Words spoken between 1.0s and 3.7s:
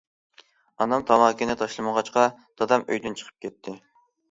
تاماكىنى تاشلىمىغاچقا، دادام ئۆيدىن چىقىپ